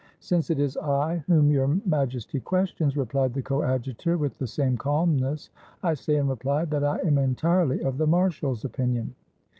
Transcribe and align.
"Since 0.19 0.49
it 0.49 0.59
is 0.59 0.77
I 0.77 1.23
whom 1.27 1.51
Your 1.51 1.67
Majesty 1.85 2.39
questions," 2.39 2.97
replied 2.97 3.35
the 3.35 3.43
Coadjutor, 3.43 4.17
with 4.17 4.35
the 4.39 4.47
same 4.47 4.75
calmness, 4.75 5.51
"I 5.83 5.93
say 5.93 6.15
in 6.15 6.27
reply 6.27 6.65
that 6.65 6.83
I 6.83 6.97
am 7.05 7.19
entirely 7.19 7.81
of 7.83 7.99
the 7.99 8.07
marshal's 8.07 8.65
opinion." 8.65 9.13